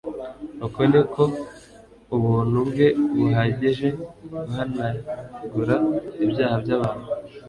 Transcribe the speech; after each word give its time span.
Uko 0.65 0.79
niko 0.91 1.23
ubuntu 2.15 2.57
bwe 2.69 2.87
buhagije 3.15 3.87
guhanagura 4.29 5.75
ibyaha 6.23 6.55
by'abantu, 6.63 7.07